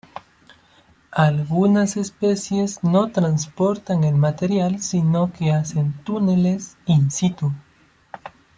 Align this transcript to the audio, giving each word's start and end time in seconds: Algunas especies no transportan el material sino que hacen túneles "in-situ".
Algunas 1.11 1.95
especies 1.95 2.83
no 2.83 3.11
transportan 3.11 4.03
el 4.03 4.15
material 4.15 4.81
sino 4.81 5.31
que 5.31 5.51
hacen 5.51 5.93
túneles 6.03 6.75
"in-situ". 6.87 7.51